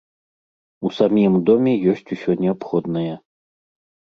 У 0.87 0.91
самім 0.99 1.33
доме 1.49 1.73
ёсць 1.91 2.13
усё 2.17 2.31
неабходнае. 2.43 3.13